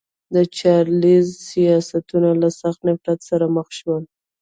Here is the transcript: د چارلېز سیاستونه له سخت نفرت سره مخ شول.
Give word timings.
د 0.35 0.35
چارلېز 0.57 1.27
سیاستونه 1.49 2.29
له 2.41 2.49
سخت 2.61 2.79
نفرت 2.89 3.19
سره 3.29 3.45
مخ 3.55 3.67
شول. 3.79 4.03